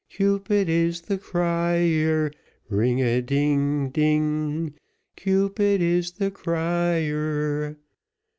Cupid 0.09 0.67
is 0.67 1.01
the 1.01 1.19
crier, 1.19 2.31
Ring 2.69 2.99
a 3.03 3.21
ding, 3.21 3.85
a 3.85 3.89
ding, 3.89 4.73
Cupid 5.15 5.79
is 5.79 6.13
the 6.13 6.31
crier. 6.31 7.77